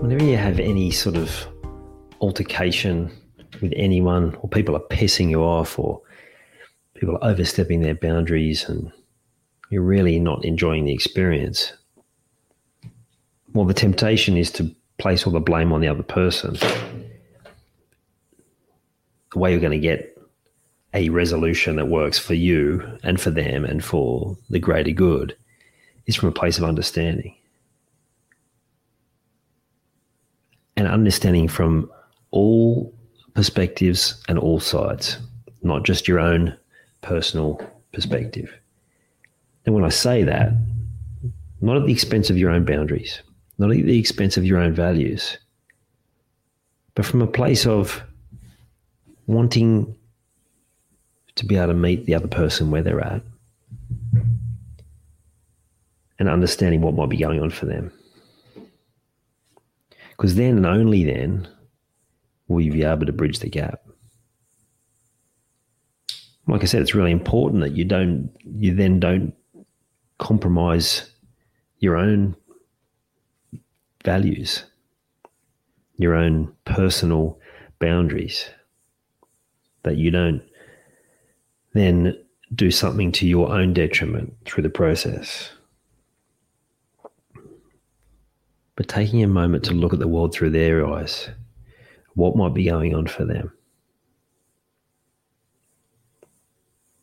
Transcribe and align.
Whenever 0.00 0.24
you 0.24 0.36
have 0.36 0.60
any 0.60 0.90
sort 0.90 1.16
of 1.16 1.48
altercation 2.20 3.10
with 3.62 3.72
anyone, 3.76 4.34
or 4.36 4.48
people 4.48 4.76
are 4.76 4.80
pissing 4.90 5.30
you 5.30 5.42
off, 5.42 5.78
or 5.78 6.00
people 6.94 7.16
are 7.16 7.24
overstepping 7.24 7.80
their 7.80 7.94
boundaries, 7.94 8.68
and 8.68 8.92
you're 9.70 9.82
really 9.82 10.20
not 10.20 10.44
enjoying 10.44 10.84
the 10.84 10.92
experience, 10.92 11.72
well, 13.54 13.64
the 13.64 13.74
temptation 13.74 14.36
is 14.36 14.50
to 14.52 14.70
place 14.98 15.26
all 15.26 15.32
the 15.32 15.40
blame 15.40 15.72
on 15.72 15.80
the 15.80 15.88
other 15.88 16.02
person. 16.02 16.56
The 19.32 19.38
way 19.38 19.50
you're 19.50 19.60
going 19.60 19.72
to 19.72 19.78
get 19.78 20.16
a 20.92 21.08
resolution 21.08 21.76
that 21.76 21.88
works 21.88 22.18
for 22.18 22.34
you 22.34 22.98
and 23.02 23.20
for 23.20 23.30
them 23.30 23.64
and 23.64 23.82
for 23.82 24.36
the 24.50 24.58
greater 24.58 24.92
good 24.92 25.36
is 26.06 26.16
from 26.16 26.28
a 26.28 26.32
place 26.32 26.58
of 26.58 26.64
understanding. 26.64 27.34
And 30.76 30.86
understanding 30.86 31.48
from 31.48 31.90
all 32.30 32.94
perspectives 33.34 34.22
and 34.28 34.38
all 34.38 34.60
sides, 34.60 35.18
not 35.62 35.84
just 35.84 36.06
your 36.06 36.18
own 36.18 36.56
personal 37.02 37.60
perspective. 37.92 38.52
And 39.64 39.74
when 39.74 39.84
I 39.84 39.88
say 39.88 40.22
that, 40.22 40.52
not 41.60 41.76
at 41.76 41.86
the 41.86 41.92
expense 41.92 42.30
of 42.30 42.38
your 42.38 42.50
own 42.50 42.64
boundaries, 42.64 43.22
not 43.58 43.70
at 43.70 43.76
the 43.76 43.98
expense 43.98 44.36
of 44.36 44.44
your 44.44 44.58
own 44.58 44.72
values, 44.72 45.38
but 46.94 47.06
from 47.06 47.22
a 47.22 47.26
place 47.26 47.66
of 47.66 48.02
wanting 49.26 49.94
to 51.36 51.44
be 51.44 51.56
able 51.56 51.68
to 51.68 51.74
meet 51.74 52.06
the 52.06 52.14
other 52.14 52.28
person 52.28 52.70
where 52.70 52.82
they're 52.82 53.00
at 53.00 53.22
and 56.18 56.28
understanding 56.28 56.80
what 56.80 56.94
might 56.94 57.10
be 57.10 57.16
going 57.16 57.42
on 57.42 57.50
for 57.50 57.66
them. 57.66 57.92
Because 60.16 60.34
then 60.34 60.56
and 60.56 60.66
only 60.66 61.04
then 61.04 61.46
will 62.48 62.60
you 62.60 62.72
be 62.72 62.84
able 62.84 63.06
to 63.06 63.12
bridge 63.12 63.40
the 63.40 63.50
gap. 63.50 63.80
Like 66.46 66.62
I 66.62 66.66
said, 66.66 66.80
it's 66.80 66.94
really 66.94 67.10
important 67.10 67.62
that 67.62 67.76
you 67.76 67.84
don't, 67.84 68.30
you 68.44 68.74
then 68.74 69.00
don't 69.00 69.34
compromise 70.18 71.10
your 71.80 71.96
own 71.96 72.36
values, 74.04 74.64
your 75.96 76.14
own 76.14 76.52
personal 76.64 77.38
boundaries, 77.80 78.48
that 79.82 79.96
you 79.96 80.10
don't 80.10 80.42
then 81.74 82.16
do 82.54 82.70
something 82.70 83.10
to 83.12 83.26
your 83.26 83.52
own 83.52 83.74
detriment 83.74 84.34
through 84.44 84.62
the 84.62 84.70
process. 84.70 85.50
But 88.76 88.88
taking 88.88 89.22
a 89.22 89.26
moment 89.26 89.64
to 89.64 89.72
look 89.72 89.94
at 89.94 89.98
the 89.98 90.06
world 90.06 90.34
through 90.34 90.50
their 90.50 90.86
eyes, 90.86 91.30
what 92.14 92.36
might 92.36 92.54
be 92.54 92.64
going 92.64 92.94
on 92.94 93.06
for 93.06 93.24
them? 93.24 93.50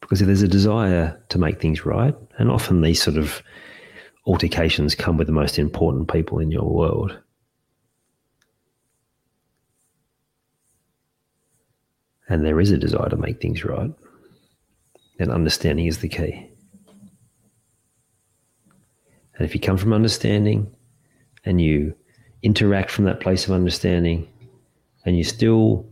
Because 0.00 0.20
if 0.20 0.26
there's 0.26 0.42
a 0.42 0.48
desire 0.48 1.22
to 1.28 1.38
make 1.38 1.60
things 1.60 1.86
right, 1.86 2.16
and 2.38 2.50
often 2.50 2.80
these 2.80 3.00
sort 3.00 3.16
of 3.16 3.42
altercations 4.26 4.96
come 4.96 5.16
with 5.16 5.28
the 5.28 5.32
most 5.32 5.58
important 5.58 6.12
people 6.12 6.40
in 6.40 6.50
your 6.50 6.68
world. 6.68 7.16
And 12.28 12.44
there 12.44 12.60
is 12.60 12.72
a 12.72 12.78
desire 12.78 13.08
to 13.08 13.16
make 13.16 13.40
things 13.40 13.64
right, 13.64 13.92
then 15.18 15.30
understanding 15.30 15.86
is 15.86 15.98
the 15.98 16.08
key. 16.08 16.50
And 19.36 19.46
if 19.46 19.54
you 19.54 19.60
come 19.60 19.76
from 19.76 19.92
understanding 19.92 20.74
and 21.44 21.60
you 21.60 21.94
interact 22.42 22.90
from 22.90 23.04
that 23.04 23.20
place 23.20 23.46
of 23.46 23.52
understanding 23.52 24.28
and 25.04 25.16
you 25.16 25.24
still 25.24 25.86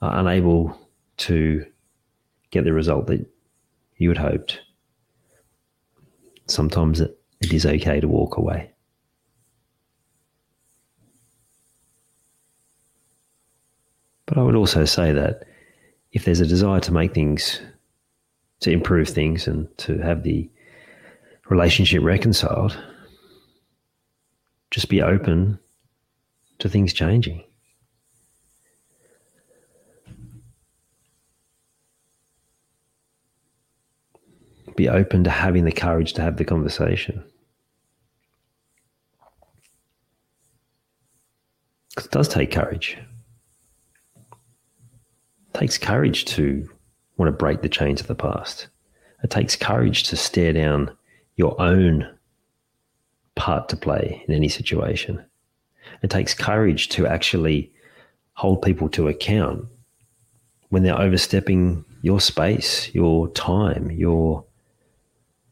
are 0.00 0.18
unable 0.18 0.76
to 1.16 1.64
get 2.50 2.64
the 2.64 2.72
result 2.72 3.06
that 3.06 3.24
you 3.96 4.08
had 4.08 4.18
hoped, 4.18 4.60
sometimes 6.46 7.00
it 7.00 7.18
it 7.42 7.52
is 7.52 7.66
okay 7.66 8.00
to 8.00 8.08
walk 8.08 8.36
away. 8.36 8.70
But 14.26 14.38
I 14.38 14.42
would 14.42 14.54
also 14.54 14.84
say 14.84 15.12
that 15.12 15.44
if 16.12 16.24
there's 16.24 16.40
a 16.40 16.46
desire 16.46 16.80
to 16.80 16.92
make 16.92 17.12
things, 17.12 17.60
to 18.60 18.70
improve 18.70 19.08
things 19.08 19.46
and 19.46 19.66
to 19.78 19.98
have 19.98 20.22
the 20.22 20.48
relationship 21.48 22.02
reconciled, 22.02 22.78
just 24.72 24.88
be 24.88 25.02
open 25.02 25.58
to 26.58 26.68
things 26.68 26.94
changing. 26.94 27.44
Be 34.74 34.88
open 34.88 35.24
to 35.24 35.30
having 35.30 35.66
the 35.66 35.72
courage 35.72 36.14
to 36.14 36.22
have 36.22 36.38
the 36.38 36.46
conversation. 36.46 37.22
Because 41.90 42.06
It 42.06 42.12
does 42.12 42.28
take 42.28 42.50
courage. 42.50 42.96
It 44.22 45.58
takes 45.58 45.76
courage 45.76 46.24
to 46.24 46.66
want 47.18 47.28
to 47.28 47.36
break 47.36 47.60
the 47.60 47.68
chains 47.68 48.00
of 48.00 48.06
the 48.06 48.14
past. 48.14 48.68
It 49.22 49.28
takes 49.28 49.54
courage 49.54 50.04
to 50.04 50.16
stare 50.16 50.54
down 50.54 50.96
your 51.36 51.60
own 51.60 52.08
part 53.34 53.68
to 53.70 53.76
play 53.76 54.24
in 54.26 54.34
any 54.34 54.48
situation. 54.48 55.24
It 56.02 56.10
takes 56.10 56.34
courage 56.34 56.88
to 56.90 57.06
actually 57.06 57.72
hold 58.34 58.62
people 58.62 58.88
to 58.90 59.08
account 59.08 59.66
when 60.70 60.82
they're 60.82 61.00
overstepping 61.00 61.84
your 62.02 62.20
space, 62.20 62.92
your 62.94 63.28
time, 63.28 63.90
your 63.90 64.44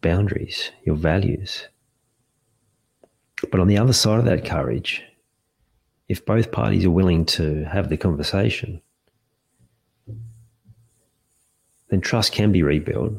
boundaries, 0.00 0.70
your 0.84 0.96
values. 0.96 1.66
But 3.50 3.60
on 3.60 3.68
the 3.68 3.78
other 3.78 3.92
side 3.92 4.18
of 4.18 4.24
that 4.24 4.44
courage 4.44 5.02
if 6.10 6.26
both 6.26 6.50
parties 6.50 6.84
are 6.84 6.90
willing 6.90 7.24
to 7.24 7.62
have 7.66 7.88
the 7.88 7.96
conversation, 7.96 8.82
then 11.88 12.00
trust 12.00 12.32
can 12.32 12.50
be 12.50 12.64
rebuilt 12.64 13.12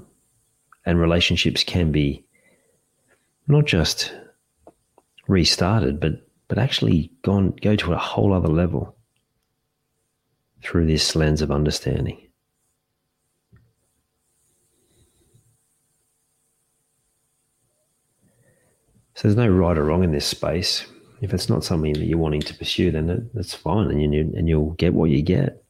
and 0.85 0.99
relationships 0.99 1.63
can 1.63 1.93
be 1.93 2.25
not 3.47 3.63
just 3.65 4.13
restarted, 5.31 5.99
but, 5.99 6.27
but 6.47 6.57
actually 6.57 7.11
gone, 7.23 7.53
go 7.61 7.75
to 7.75 7.93
a 7.93 7.97
whole 7.97 8.33
other 8.33 8.49
level 8.49 8.95
through 10.61 10.85
this 10.85 11.15
lens 11.15 11.41
of 11.41 11.51
understanding. 11.51 12.27
So 19.15 19.27
there's 19.27 19.35
no 19.35 19.47
right 19.47 19.77
or 19.77 19.85
wrong 19.85 20.03
in 20.03 20.11
this 20.11 20.25
space 20.25 20.85
if 21.21 21.35
it's 21.35 21.49
not 21.49 21.63
something 21.63 21.93
that 21.93 22.05
you're 22.05 22.17
wanting 22.17 22.41
to 22.41 22.53
pursue, 22.55 22.91
then 22.91 23.29
that's 23.33 23.53
fine, 23.53 23.91
and 23.91 24.13
you 24.13 24.33
and 24.35 24.49
you'll 24.49 24.71
get 24.71 24.93
what 24.93 25.11
you 25.11 25.21
get. 25.21 25.60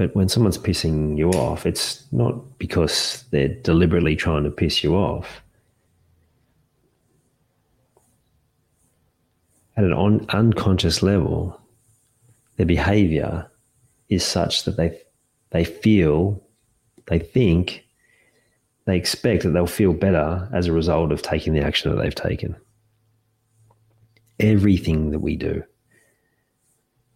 But 0.00 0.16
when 0.16 0.30
someone's 0.30 0.56
pissing 0.56 1.18
you 1.18 1.28
off, 1.32 1.66
it's 1.66 2.10
not 2.10 2.58
because 2.58 3.22
they're 3.32 3.48
deliberately 3.48 4.16
trying 4.16 4.44
to 4.44 4.50
piss 4.50 4.82
you 4.82 4.94
off. 4.94 5.42
At 9.76 9.84
an 9.84 9.92
un- 9.92 10.24
unconscious 10.30 11.02
level, 11.02 11.60
their 12.56 12.64
behavior 12.64 13.50
is 14.08 14.24
such 14.24 14.64
that 14.64 14.78
they 14.78 14.98
they 15.50 15.64
feel, 15.64 16.42
they 17.08 17.18
think, 17.18 17.84
they 18.86 18.96
expect 18.96 19.42
that 19.42 19.50
they'll 19.50 19.66
feel 19.66 19.92
better 19.92 20.48
as 20.54 20.66
a 20.66 20.72
result 20.72 21.12
of 21.12 21.20
taking 21.20 21.52
the 21.52 21.60
action 21.60 21.90
that 21.90 22.02
they've 22.02 22.14
taken. 22.14 22.56
Everything 24.38 25.10
that 25.10 25.18
we 25.18 25.36
do 25.36 25.62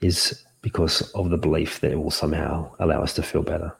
is 0.03 0.45
because 0.65 1.11
of 1.11 1.29
the 1.29 1.37
belief 1.37 1.81
that 1.81 1.93
it 1.93 2.03
will 2.03 2.11
somehow 2.11 2.75
allow 2.79 3.03
us 3.03 3.13
to 3.13 3.23
feel 3.23 3.43
better. 3.43 3.71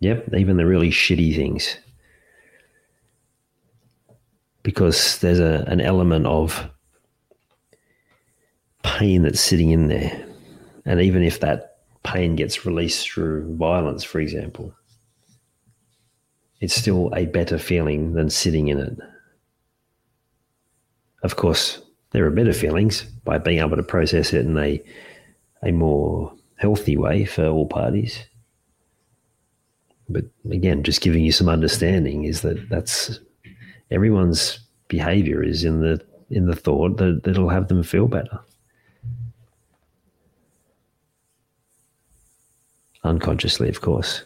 Yep, 0.00 0.34
even 0.36 0.58
the 0.58 0.66
really 0.66 0.90
shitty 0.90 1.34
things. 1.34 1.78
Because 4.62 5.16
there's 5.20 5.40
a, 5.40 5.64
an 5.68 5.80
element 5.80 6.26
of 6.26 6.68
pain 8.82 9.22
that's 9.22 9.40
sitting 9.40 9.70
in 9.70 9.88
there. 9.88 10.22
And 10.84 11.00
even 11.00 11.22
if 11.22 11.40
that 11.40 11.78
pain 12.02 12.36
gets 12.36 12.66
released 12.66 13.08
through 13.08 13.56
violence, 13.56 14.04
for 14.04 14.20
example, 14.20 14.74
it's 16.60 16.74
still 16.74 17.10
a 17.16 17.24
better 17.24 17.56
feeling 17.58 18.12
than 18.12 18.28
sitting 18.28 18.68
in 18.68 18.80
it. 18.80 18.98
Of 21.22 21.36
course, 21.36 21.80
there 22.12 22.26
are 22.26 22.30
better 22.30 22.52
feelings 22.52 23.02
by 23.24 23.38
being 23.38 23.58
able 23.58 23.76
to 23.76 23.82
process 23.82 24.32
it 24.32 24.44
in 24.46 24.56
a, 24.58 24.82
a 25.64 25.72
more 25.72 26.32
healthy 26.56 26.96
way 26.96 27.24
for 27.24 27.46
all 27.46 27.66
parties. 27.66 28.24
But 30.08 30.24
again, 30.50 30.82
just 30.82 31.00
giving 31.00 31.24
you 31.24 31.32
some 31.32 31.48
understanding 31.48 32.24
is 32.24 32.42
that 32.42 32.68
that's 32.68 33.18
everyone's 33.90 34.58
behavior 34.88 35.42
is 35.42 35.64
in 35.64 35.80
the 35.80 36.04
in 36.30 36.46
the 36.46 36.56
thought 36.56 36.96
that 36.98 37.26
it'll 37.26 37.48
have 37.48 37.68
them 37.68 37.82
feel 37.82 38.08
better. 38.08 38.40
Unconsciously, 43.04 43.68
of 43.68 43.80
course. 43.80 44.24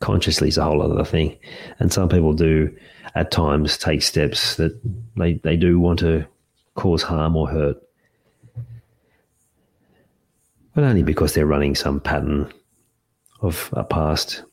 Consciously 0.00 0.48
is 0.48 0.58
a 0.58 0.64
whole 0.64 0.82
other 0.82 1.04
thing. 1.04 1.36
And 1.80 1.92
some 1.92 2.08
people 2.08 2.32
do 2.32 2.76
at 3.14 3.30
times 3.30 3.76
take 3.76 4.02
steps 4.02 4.56
that 4.56 4.78
they, 5.16 5.34
they 5.34 5.56
do 5.56 5.80
want 5.80 5.98
to 6.00 6.26
cause 6.78 7.02
harm 7.02 7.34
or 7.34 7.48
hurt. 7.48 7.76
But 10.74 10.84
only 10.84 11.02
because 11.02 11.34
they're 11.34 11.44
running 11.44 11.74
some 11.74 11.98
pattern 11.98 12.52
of 13.40 13.68
a 13.72 13.82
past 13.82 14.44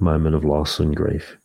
moment 0.00 0.34
of 0.34 0.46
loss 0.46 0.80
and 0.80 0.96
grief. 0.96 1.36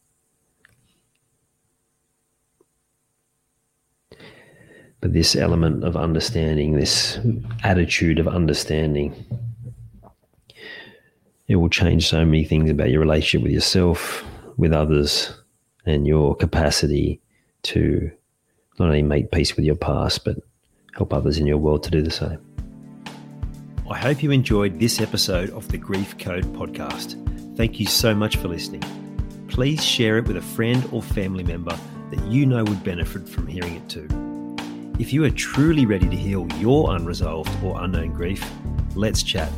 But 5.01 5.11
this 5.11 5.35
element 5.35 5.83
of 5.83 5.97
understanding, 5.97 6.77
this 6.77 7.19
attitude 7.63 8.17
of 8.17 8.27
understanding, 8.29 9.13
it 11.49 11.57
will 11.57 11.69
change 11.69 12.07
so 12.07 12.23
many 12.23 12.45
things 12.45 12.71
about 12.71 12.91
your 12.91 13.01
relationship 13.01 13.43
with 13.43 13.51
yourself, 13.51 14.23
with 14.55 14.71
others, 14.71 15.33
and 15.85 16.07
your 16.07 16.33
capacity 16.33 17.19
to 17.63 18.09
not 18.79 18.87
only 18.87 19.03
make 19.03 19.31
peace 19.31 19.55
with 19.55 19.65
your 19.65 19.75
past, 19.75 20.23
but 20.23 20.37
help 20.95 21.13
others 21.13 21.37
in 21.37 21.45
your 21.45 21.57
world 21.57 21.83
to 21.83 21.91
do 21.91 22.01
the 22.01 22.11
same. 22.11 22.39
I 23.89 23.97
hope 23.97 24.23
you 24.23 24.31
enjoyed 24.31 24.79
this 24.79 25.01
episode 25.01 25.49
of 25.51 25.67
the 25.69 25.77
Grief 25.77 26.17
Code 26.17 26.45
podcast. 26.53 27.57
Thank 27.57 27.79
you 27.79 27.87
so 27.87 28.15
much 28.15 28.37
for 28.37 28.47
listening. 28.47 28.83
Please 29.49 29.83
share 29.83 30.17
it 30.17 30.27
with 30.27 30.37
a 30.37 30.41
friend 30.41 30.87
or 30.91 31.01
family 31.01 31.43
member 31.43 31.77
that 32.11 32.23
you 32.25 32.45
know 32.45 32.63
would 32.63 32.83
benefit 32.83 33.27
from 33.27 33.47
hearing 33.47 33.75
it 33.75 33.89
too. 33.89 34.07
If 34.99 35.11
you 35.11 35.23
are 35.25 35.29
truly 35.29 35.85
ready 35.85 36.07
to 36.07 36.15
heal 36.15 36.47
your 36.57 36.95
unresolved 36.95 37.51
or 37.63 37.81
unknown 37.81 38.13
grief, 38.13 38.47
let's 38.95 39.23
chat. 39.23 39.51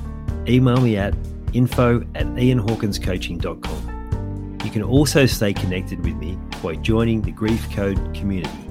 Email 0.48 0.80
me 0.80 0.98
at 0.98 1.14
info 1.54 2.02
at 2.16 2.26
ianhawkinscoaching.com. 2.26 4.60
You 4.64 4.72
can 4.72 4.84
also 4.84 5.26
stay 5.26 5.54
connected 5.54 6.06
with 6.06 6.16
me 6.16 6.38
by 6.64 6.76
joining 6.76 7.22
the 7.22 7.32
Grief 7.32 7.70
Code 7.72 8.14
community 8.14 8.71